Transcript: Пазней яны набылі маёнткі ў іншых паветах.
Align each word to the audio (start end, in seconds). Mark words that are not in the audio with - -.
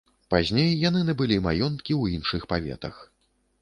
Пазней 0.33 0.71
яны 0.89 1.03
набылі 1.11 1.37
маёнткі 1.51 1.93
ў 2.01 2.19
іншых 2.19 2.51
паветах. 2.55 2.95